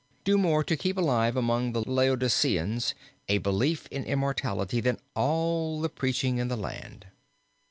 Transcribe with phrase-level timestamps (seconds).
[0.23, 2.95] do more to keep alive among the Laodiceans
[3.29, 7.05] a belief in immortality than all the preaching in the land."